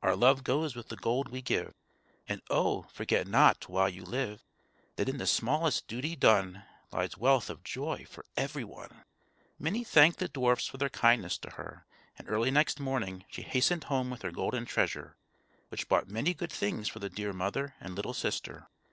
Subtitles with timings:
[0.00, 1.74] Our love goes with the gold we give,
[2.28, 2.82] And oh!
[2.92, 4.44] forget not while you live,
[4.94, 6.62] That in the smallest duty done
[6.92, 9.02] Lies wealth of joy for every one_."
[9.58, 11.84] Minnie thanked the dwarfs for their kindness to her;
[12.16, 15.16] and early next morning she hastened home with her golden treasure,
[15.68, 18.68] which bought many good things for the dear mother and little sister.